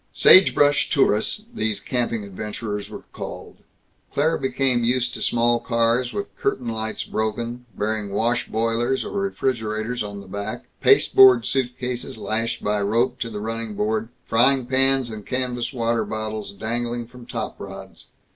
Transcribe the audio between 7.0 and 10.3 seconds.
broken, bearing wash boilers or refrigerators on the